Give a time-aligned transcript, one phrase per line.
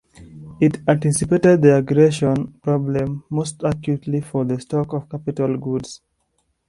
[0.59, 6.01] It anticipated the aggregation problem, most acutely for the stock of capital goods.